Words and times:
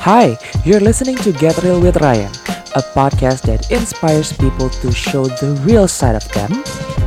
Hi, 0.00 0.38
you're 0.64 0.80
listening 0.80 1.16
to 1.16 1.30
Get 1.30 1.62
Real 1.62 1.78
with 1.78 1.98
Ryan, 2.00 2.32
a 2.72 2.80
podcast 2.96 3.42
that 3.42 3.70
inspires 3.70 4.32
people 4.32 4.70
to 4.80 4.90
show 4.90 5.26
the 5.26 5.60
real 5.60 5.86
side 5.86 6.16
of 6.16 6.26
them 6.32 6.50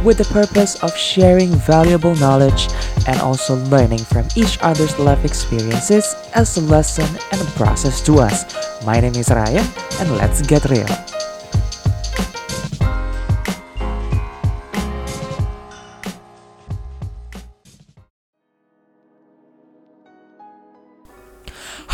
with 0.05 0.20
the 0.20 0.30
purpose 0.30 0.76
of 0.84 0.96
sharing 0.96 1.50
valuable 1.66 2.14
knowledge 2.18 2.70
and 3.07 3.20
also 3.20 3.56
learning 3.74 3.98
from 3.98 4.28
each 4.36 4.60
other's 4.61 5.00
life 5.00 5.25
experiences 5.25 6.16
as 6.36 6.56
a 6.57 6.61
lesson 6.61 7.10
and 7.32 7.42
a 7.42 7.52
process 7.57 8.00
to 8.02 8.20
us. 8.20 8.46
My 8.86 9.00
name 9.00 9.16
is 9.16 9.32
Ryan, 9.32 9.66
and 9.98 10.16
let's 10.16 10.44
get 10.44 10.64
real. 10.70 10.86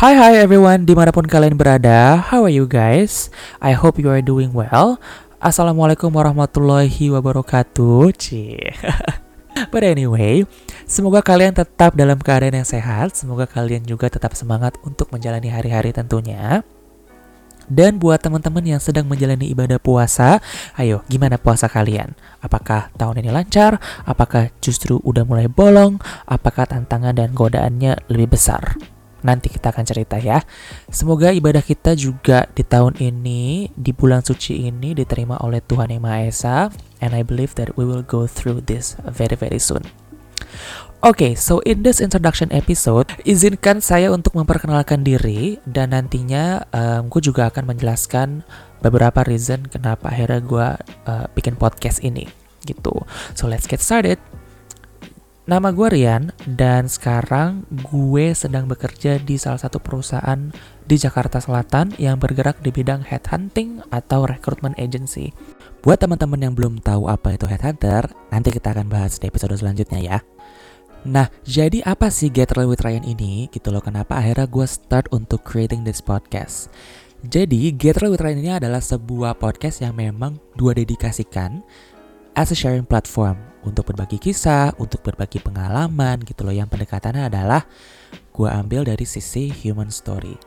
Hai 0.00 0.16
hai 0.16 0.40
everyone, 0.40 0.88
di 0.88 0.96
mana 0.96 1.12
pun 1.12 1.28
kalian 1.28 1.60
berada, 1.60 2.24
how 2.32 2.48
are 2.48 2.48
you 2.48 2.64
guys? 2.64 3.28
I 3.60 3.76
hope 3.76 4.00
you 4.00 4.08
are 4.08 4.24
doing 4.24 4.48
well. 4.56 4.96
Assalamualaikum 5.44 6.08
warahmatullahi 6.08 7.12
wabarakatuh. 7.12 8.08
Cie. 8.16 8.80
But 9.68 9.84
anyway, 9.84 10.48
semoga 10.88 11.20
kalian 11.20 11.52
tetap 11.52 12.00
dalam 12.00 12.16
keadaan 12.16 12.56
yang 12.56 12.64
sehat. 12.64 13.12
Semoga 13.12 13.44
kalian 13.44 13.84
juga 13.84 14.08
tetap 14.08 14.32
semangat 14.32 14.80
untuk 14.88 15.12
menjalani 15.12 15.52
hari-hari 15.52 15.92
tentunya. 15.92 16.64
Dan 17.68 18.00
buat 18.00 18.24
teman-teman 18.24 18.64
yang 18.64 18.80
sedang 18.80 19.04
menjalani 19.04 19.52
ibadah 19.52 19.76
puasa, 19.76 20.40
ayo 20.80 21.04
gimana 21.12 21.36
puasa 21.36 21.68
kalian? 21.68 22.16
Apakah 22.40 22.88
tahun 22.96 23.20
ini 23.20 23.36
lancar? 23.36 23.76
Apakah 24.08 24.48
justru 24.64 24.96
udah 25.04 25.28
mulai 25.28 25.44
bolong? 25.44 26.00
Apakah 26.24 26.64
tantangan 26.64 27.12
dan 27.12 27.36
godaannya 27.36 28.08
lebih 28.08 28.32
besar? 28.32 28.80
Nanti 29.22 29.52
kita 29.52 29.72
akan 29.72 29.84
cerita 29.84 30.16
ya. 30.16 30.40
Semoga 30.88 31.32
ibadah 31.34 31.60
kita 31.60 31.96
juga 31.96 32.48
di 32.52 32.64
tahun 32.64 32.96
ini, 32.98 33.72
di 33.74 33.92
bulan 33.92 34.24
suci 34.24 34.68
ini 34.68 34.96
diterima 34.96 35.40
oleh 35.44 35.60
Tuhan 35.64 35.92
Yang 35.92 36.02
Maha 36.02 36.20
Esa. 36.26 36.58
And 37.00 37.16
I 37.16 37.24
believe 37.24 37.56
that 37.56 37.76
we 37.76 37.88
will 37.88 38.04
go 38.04 38.28
through 38.28 38.68
this 38.68 38.96
very 39.04 39.36
very 39.36 39.60
soon. 39.60 39.84
Oke, 41.00 41.16
okay, 41.16 41.32
so 41.32 41.64
in 41.64 41.80
this 41.80 41.96
introduction 41.96 42.52
episode, 42.52 43.08
izinkan 43.24 43.80
saya 43.80 44.12
untuk 44.12 44.36
memperkenalkan 44.36 45.00
diri 45.00 45.56
dan 45.64 45.96
nantinya 45.96 46.68
um, 46.76 47.08
gue 47.08 47.24
juga 47.24 47.48
akan 47.48 47.72
menjelaskan 47.72 48.44
beberapa 48.84 49.24
reason 49.24 49.64
kenapa 49.64 50.12
akhirnya 50.12 50.44
gue 50.44 50.68
uh, 51.08 51.24
bikin 51.32 51.56
podcast 51.56 52.04
ini 52.04 52.28
gitu. 52.68 52.92
So 53.32 53.48
let's 53.48 53.64
get 53.64 53.80
started. 53.80 54.20
Nama 55.50 55.74
gue 55.74 55.88
Rian 55.90 56.30
dan 56.46 56.86
sekarang 56.86 57.66
gue 57.90 58.30
sedang 58.38 58.70
bekerja 58.70 59.18
di 59.18 59.34
salah 59.34 59.58
satu 59.58 59.82
perusahaan 59.82 60.54
di 60.86 60.94
Jakarta 60.94 61.42
Selatan 61.42 61.90
yang 61.98 62.22
bergerak 62.22 62.62
di 62.62 62.70
bidang 62.70 63.02
headhunting 63.02 63.82
atau 63.90 64.30
recruitment 64.30 64.78
agency. 64.78 65.34
Buat 65.82 66.06
teman-teman 66.06 66.38
yang 66.38 66.54
belum 66.54 66.78
tahu 66.78 67.10
apa 67.10 67.34
itu 67.34 67.50
headhunter, 67.50 68.06
nanti 68.30 68.54
kita 68.54 68.70
akan 68.70 68.86
bahas 68.86 69.18
di 69.18 69.26
episode 69.26 69.58
selanjutnya 69.58 69.98
ya. 69.98 70.18
Nah, 71.10 71.26
jadi 71.42 71.82
apa 71.82 72.14
sih 72.14 72.30
Get 72.30 72.54
Real 72.54 72.70
with 72.70 72.86
Ryan 72.86 73.02
ini? 73.02 73.50
Gitu 73.50 73.74
loh, 73.74 73.82
kenapa 73.82 74.22
akhirnya 74.22 74.46
gue 74.46 74.66
start 74.70 75.10
untuk 75.10 75.42
creating 75.42 75.82
this 75.82 75.98
podcast. 75.98 76.70
Jadi, 77.26 77.74
Get 77.74 77.98
Real 77.98 78.14
with 78.14 78.22
Ryan 78.22 78.38
ini 78.38 78.54
adalah 78.54 78.78
sebuah 78.78 79.42
podcast 79.42 79.82
yang 79.82 79.98
memang 79.98 80.38
dua 80.54 80.78
dedikasikan 80.78 81.66
as 82.38 82.54
a 82.54 82.56
sharing 82.56 82.86
platform 82.86 83.49
untuk 83.66 83.92
berbagi 83.92 84.16
kisah, 84.16 84.72
untuk 84.80 85.04
berbagi 85.04 85.40
pengalaman 85.42 86.20
gitu 86.24 86.44
loh. 86.46 86.54
Yang 86.54 86.76
pendekatannya 86.76 87.28
adalah 87.28 87.64
gue 88.30 88.48
ambil 88.48 88.88
dari 88.88 89.04
sisi 89.04 89.52
human 89.52 89.92
story. 89.92 90.38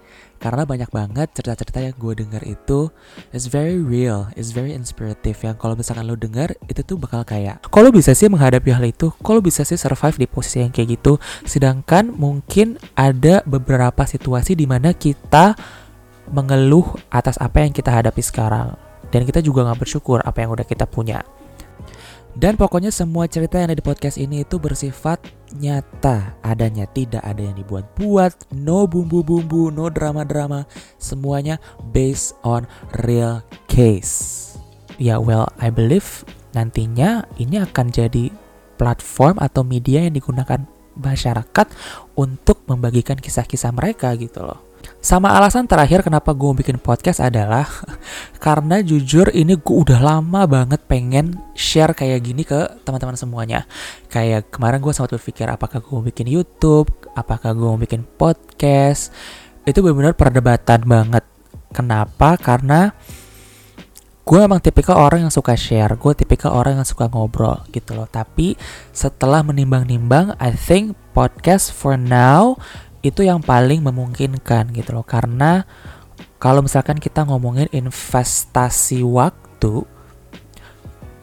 Karena 0.41 0.67
banyak 0.67 0.91
banget 0.91 1.31
cerita-cerita 1.39 1.79
yang 1.79 1.95
gue 1.95 2.13
denger 2.19 2.43
itu 2.43 2.91
is 3.31 3.47
very 3.47 3.79
real, 3.79 4.27
is 4.35 4.51
very 4.51 4.75
inspirative. 4.75 5.39
Yang 5.39 5.55
kalau 5.55 5.75
misalkan 5.79 6.03
lo 6.03 6.19
denger 6.19 6.51
itu 6.67 6.83
tuh 6.83 6.99
bakal 6.99 7.23
kayak, 7.23 7.63
kalau 7.71 7.95
bisa 7.95 8.11
sih 8.11 8.27
menghadapi 8.27 8.75
hal 8.75 8.83
itu, 8.83 9.07
kalau 9.23 9.39
bisa 9.39 9.63
sih 9.63 9.79
survive 9.79 10.19
di 10.19 10.27
posisi 10.27 10.59
yang 10.59 10.75
kayak 10.75 10.99
gitu. 10.99 11.15
Sedangkan 11.47 12.11
mungkin 12.11 12.75
ada 12.97 13.39
beberapa 13.47 14.03
situasi 14.03 14.59
di 14.59 14.67
mana 14.67 14.91
kita 14.91 15.55
mengeluh 16.27 16.91
atas 17.07 17.39
apa 17.39 17.63
yang 17.63 17.71
kita 17.71 17.93
hadapi 17.93 18.19
sekarang. 18.19 18.75
Dan 19.15 19.23
kita 19.23 19.39
juga 19.39 19.63
nggak 19.63 19.79
bersyukur 19.79 20.19
apa 20.25 20.43
yang 20.43 20.51
udah 20.51 20.67
kita 20.67 20.83
punya. 20.89 21.23
Dan 22.33 22.57
pokoknya 22.57 22.89
semua 22.89 23.29
cerita 23.29 23.61
yang 23.61 23.69
ada 23.69 23.77
di 23.77 23.85
podcast 23.85 24.17
ini 24.17 24.41
itu 24.41 24.57
bersifat 24.57 25.21
nyata 25.53 26.33
adanya, 26.41 26.89
tidak 26.89 27.21
ada 27.21 27.45
yang 27.45 27.53
dibuat-buat, 27.53 28.57
no 28.57 28.89
bumbu-bumbu, 28.89 29.69
no 29.69 29.93
drama-drama, 29.93 30.65
semuanya 30.97 31.61
based 31.93 32.33
on 32.41 32.65
real 33.05 33.45
case. 33.69 34.41
Ya 34.97 35.21
well, 35.21 35.45
I 35.61 35.69
believe 35.69 36.25
nantinya 36.57 37.29
ini 37.37 37.61
akan 37.61 37.93
jadi 37.93 38.33
platform 38.81 39.37
atau 39.37 39.61
media 39.61 40.01
yang 40.01 40.17
digunakan 40.17 40.65
masyarakat 40.97 41.67
untuk 42.17 42.65
membagikan 42.65 43.17
kisah-kisah 43.17 43.73
mereka 43.73 44.13
gitu 44.17 44.41
loh. 44.41 44.72
Sama 45.03 45.35
alasan 45.35 45.67
terakhir 45.67 45.99
kenapa 45.99 46.31
gue 46.31 46.63
bikin 46.63 46.79
podcast 46.79 47.19
adalah 47.19 47.67
karena 48.45 48.79
jujur 48.79 49.27
ini 49.35 49.59
gue 49.59 49.75
udah 49.83 49.99
lama 49.99 50.47
banget 50.47 50.79
pengen 50.87 51.43
share 51.51 51.91
kayak 51.91 52.23
gini 52.23 52.47
ke 52.47 52.79
teman-teman 52.87 53.19
semuanya. 53.19 53.67
Kayak 54.07 54.47
kemarin 54.47 54.79
gue 54.79 54.95
sempat 54.95 55.19
berpikir 55.19 55.51
apakah 55.51 55.83
gue 55.83 56.07
bikin 56.07 56.31
YouTube, 56.31 56.87
apakah 57.19 57.51
gue 57.51 57.67
mau 57.67 57.75
bikin 57.75 58.07
podcast. 58.15 59.11
Itu 59.67 59.83
benar-benar 59.83 60.15
perdebatan 60.15 60.87
banget. 60.87 61.27
Kenapa? 61.75 62.39
Karena 62.39 62.95
gue 64.23 64.39
emang 64.39 64.63
tipikal 64.63 64.95
orang 65.03 65.27
yang 65.27 65.35
suka 65.35 65.51
share, 65.59 65.99
gue 65.99 66.15
tipikal 66.15 66.55
orang 66.55 66.79
yang 66.79 66.87
suka 66.87 67.11
ngobrol 67.11 67.59
gitu 67.75 67.91
loh. 67.91 68.07
Tapi 68.07 68.55
setelah 68.95 69.43
menimbang-nimbang, 69.43 70.39
I 70.39 70.55
think 70.55 70.95
podcast 71.11 71.75
for 71.75 71.99
now 71.99 72.55
itu 73.03 73.21
yang 73.27 73.43
paling 73.43 73.83
memungkinkan 73.83 74.71
gitu 74.71 74.95
loh 74.95 75.03
karena 75.03 75.67
kalau 76.39 76.63
misalkan 76.63 76.99
kita 76.99 77.27
ngomongin 77.27 77.67
investasi 77.71 79.03
waktu 79.03 79.83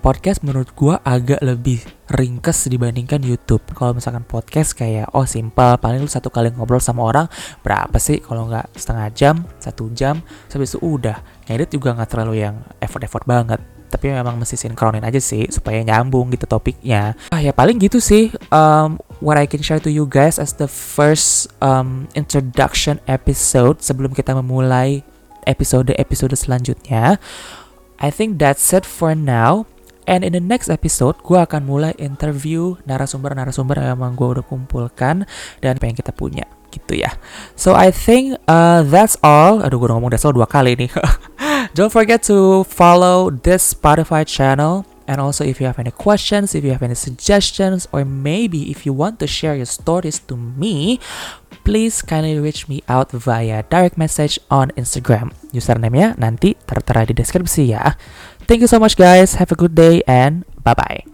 podcast 0.01 0.41
menurut 0.41 0.73
gue 0.73 0.97
agak 1.05 1.41
lebih 1.45 1.85
ringkes 2.09 2.73
dibandingkan 2.73 3.21
YouTube. 3.21 3.61
Kalau 3.77 3.93
misalkan 3.93 4.25
podcast 4.25 4.73
kayak 4.73 5.13
oh 5.13 5.29
simpel, 5.29 5.77
paling 5.77 6.01
lu 6.01 6.09
satu 6.09 6.33
kali 6.33 6.49
ngobrol 6.57 6.81
sama 6.81 7.05
orang 7.05 7.29
berapa 7.61 7.97
sih? 8.01 8.25
Kalau 8.25 8.49
nggak 8.49 8.73
setengah 8.77 9.09
jam, 9.13 9.35
satu 9.61 9.93
jam, 9.93 10.25
habis 10.49 10.73
itu 10.73 10.81
udah. 10.81 11.21
Ngedit 11.45 11.77
juga 11.77 11.93
nggak 11.93 12.09
terlalu 12.09 12.41
yang 12.41 12.65
effort-effort 12.81 13.29
banget 13.29 13.61
tapi 13.91 14.15
memang 14.15 14.39
mesti 14.39 14.55
sinkronin 14.55 15.03
aja 15.03 15.19
sih 15.19 15.51
supaya 15.51 15.83
nyambung 15.83 16.31
gitu 16.31 16.47
topiknya 16.47 17.19
ah 17.35 17.43
ya 17.43 17.51
paling 17.51 17.77
gitu 17.83 17.99
sih 17.99 18.31
um, 18.55 18.97
what 19.19 19.37
I 19.37 19.51
can 19.51 19.61
share 19.61 19.83
to 19.83 19.91
you 19.91 20.07
guys 20.07 20.39
as 20.39 20.57
the 20.57 20.71
first 20.71 21.51
um, 21.59 22.07
introduction 22.15 23.03
episode 23.11 23.83
sebelum 23.83 24.15
kita 24.15 24.33
memulai 24.39 25.03
episode-episode 25.45 26.39
selanjutnya 26.39 27.19
I 28.01 28.09
think 28.09 28.39
that's 28.39 28.71
it 28.73 28.87
for 28.87 29.13
now 29.13 29.69
And 30.11 30.27
in 30.27 30.35
the 30.35 30.43
next 30.43 30.67
episode, 30.67 31.23
gue 31.23 31.39
akan 31.39 31.71
mulai 31.71 31.95
interview 31.95 32.75
narasumber-narasumber 32.83 33.79
yang 33.79 33.95
emang 33.95 34.19
gue 34.19 34.27
udah 34.27 34.43
kumpulkan 34.43 35.23
dan 35.63 35.79
pengen 35.79 36.03
kita 36.03 36.11
punya 36.11 36.51
gitu 36.75 36.99
ya. 36.99 37.15
So 37.55 37.79
I 37.79 37.95
think 37.95 38.35
uh, 38.51 38.83
that's 38.83 39.15
all. 39.23 39.63
Aduh, 39.63 39.79
gue 39.79 39.87
udah 39.87 40.03
ngomong 40.03 40.11
that's 40.11 40.27
all 40.27 40.35
dua 40.35 40.51
kali 40.51 40.75
nih. 40.75 40.91
Don't 41.75 41.93
forget 41.93 42.23
to 42.27 42.65
follow 42.65 43.31
this 43.31 43.75
Spotify 43.75 44.27
channel. 44.27 44.87
And 45.11 45.19
also, 45.19 45.43
if 45.43 45.59
you 45.59 45.67
have 45.67 45.83
any 45.83 45.91
questions, 45.91 46.55
if 46.55 46.63
you 46.63 46.71
have 46.71 46.87
any 46.87 46.95
suggestions, 46.95 47.91
or 47.91 48.07
maybe 48.07 48.71
if 48.71 48.87
you 48.87 48.95
want 48.95 49.19
to 49.19 49.27
share 49.27 49.59
your 49.59 49.67
stories 49.67 50.23
to 50.31 50.39
me, 50.39 51.03
please 51.67 51.99
kindly 51.99 52.39
reach 52.39 52.71
me 52.71 52.87
out 52.87 53.11
via 53.11 53.67
direct 53.67 53.99
message 53.99 54.39
on 54.55 54.71
Instagram. 54.79 55.35
Username-nya 55.51 56.15
nanti 56.15 56.55
tertera 56.63 57.03
di 57.03 57.19
deskripsi 57.19 57.75
ya. 57.75 57.99
Thank 58.47 58.63
you 58.63 58.71
so 58.71 58.79
much 58.79 58.95
guys. 58.95 59.35
Have 59.43 59.51
a 59.51 59.59
good 59.59 59.75
day 59.75 60.07
and 60.07 60.47
bye-bye. 60.63 61.10